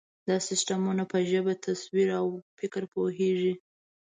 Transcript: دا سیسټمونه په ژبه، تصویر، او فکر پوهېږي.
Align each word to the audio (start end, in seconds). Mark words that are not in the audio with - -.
دا 0.27 0.35
سیسټمونه 0.49 1.03
په 1.11 1.17
ژبه، 1.29 1.53
تصویر، 1.65 2.09
او 2.19 2.27
فکر 2.59 2.83
پوهېږي. 2.93 3.53